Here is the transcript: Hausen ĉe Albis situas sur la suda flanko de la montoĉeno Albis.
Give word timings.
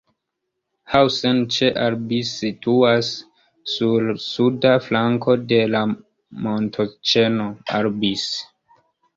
Hausen 0.93 1.41
ĉe 1.55 1.67
Albis 1.87 2.31
situas 2.37 3.11
sur 3.73 4.07
la 4.07 4.17
suda 4.29 4.73
flanko 4.89 5.37
de 5.53 5.61
la 5.75 5.85
montoĉeno 6.49 7.47
Albis. 7.83 8.27